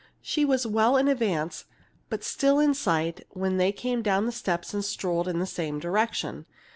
[0.23, 1.65] She was well in advance,
[2.09, 5.77] but still in sight, when they came down the steps and strolled in the same
[5.77, 6.47] direction.